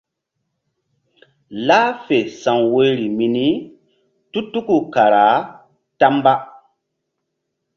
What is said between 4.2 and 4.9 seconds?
tu tuku